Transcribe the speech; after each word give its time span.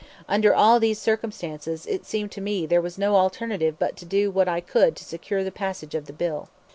Under 0.27 0.51
all 0.51 0.79
these 0.79 0.97
circumstances, 0.97 1.85
it 1.85 2.07
seemed 2.07 2.31
to 2.31 2.41
me 2.41 2.65
there 2.65 2.81
was 2.81 2.97
no 2.97 3.17
alternative 3.17 3.75
but 3.77 3.95
to 3.97 4.03
do 4.05 4.31
what 4.31 4.47
I 4.47 4.59
could 4.59 4.95
to 4.95 5.03
secure 5.03 5.43
the 5.43 5.51
passage 5.51 5.93
of 5.93 6.07
the 6.07 6.13
bill." 6.13 6.49